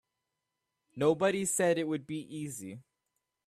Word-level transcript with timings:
Nobody 0.95 1.45
said 1.45 1.77
it 1.77 1.87
would 1.87 2.07
be 2.07 2.21
easy. 2.35 2.79